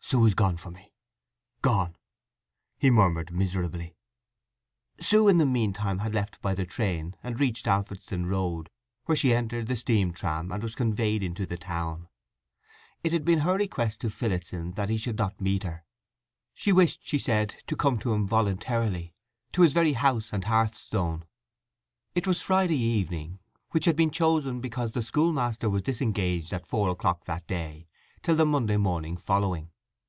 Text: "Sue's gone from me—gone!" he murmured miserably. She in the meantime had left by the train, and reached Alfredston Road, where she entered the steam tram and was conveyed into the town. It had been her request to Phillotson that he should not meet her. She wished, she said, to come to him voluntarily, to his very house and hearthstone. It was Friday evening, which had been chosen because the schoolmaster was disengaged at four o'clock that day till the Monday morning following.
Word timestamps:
"Sue's 0.00 0.32
gone 0.32 0.56
from 0.56 0.72
me—gone!" 0.72 1.94
he 2.78 2.88
murmured 2.88 3.30
miserably. 3.30 3.94
She 4.98 5.18
in 5.18 5.36
the 5.36 5.44
meantime 5.44 5.98
had 5.98 6.14
left 6.14 6.40
by 6.40 6.54
the 6.54 6.64
train, 6.64 7.14
and 7.22 7.38
reached 7.38 7.66
Alfredston 7.66 8.24
Road, 8.24 8.70
where 9.04 9.16
she 9.16 9.34
entered 9.34 9.66
the 9.66 9.76
steam 9.76 10.14
tram 10.14 10.50
and 10.50 10.62
was 10.62 10.74
conveyed 10.74 11.22
into 11.22 11.44
the 11.44 11.58
town. 11.58 12.08
It 13.04 13.12
had 13.12 13.22
been 13.22 13.40
her 13.40 13.58
request 13.58 14.00
to 14.00 14.08
Phillotson 14.08 14.72
that 14.76 14.88
he 14.88 14.96
should 14.96 15.18
not 15.18 15.42
meet 15.42 15.62
her. 15.64 15.84
She 16.54 16.72
wished, 16.72 17.00
she 17.06 17.18
said, 17.18 17.56
to 17.66 17.76
come 17.76 17.98
to 17.98 18.14
him 18.14 18.26
voluntarily, 18.26 19.12
to 19.52 19.60
his 19.60 19.74
very 19.74 19.92
house 19.92 20.32
and 20.32 20.44
hearthstone. 20.44 21.26
It 22.14 22.26
was 22.26 22.40
Friday 22.40 22.78
evening, 22.80 23.40
which 23.72 23.84
had 23.84 23.96
been 23.96 24.10
chosen 24.10 24.62
because 24.62 24.92
the 24.92 25.02
schoolmaster 25.02 25.68
was 25.68 25.82
disengaged 25.82 26.54
at 26.54 26.66
four 26.66 26.88
o'clock 26.88 27.26
that 27.26 27.46
day 27.46 27.88
till 28.22 28.36
the 28.36 28.46
Monday 28.46 28.78
morning 28.78 29.18
following. 29.18 29.70